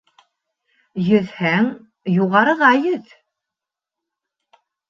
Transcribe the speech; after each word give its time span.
Йөҙһәң, 1.07 1.69
юғарыға 2.15 2.73
йөҙ. 2.89 3.15